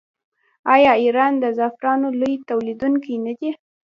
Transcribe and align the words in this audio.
آیا 0.73 0.91
ایران 1.03 1.33
د 1.39 1.45
زعفرانو 1.57 2.07
لوی 2.19 2.35
تولیدونکی 2.49 3.15
نه 3.25 3.33
دی؟ 3.39 3.49